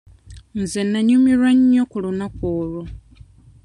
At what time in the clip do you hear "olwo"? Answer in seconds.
2.59-2.83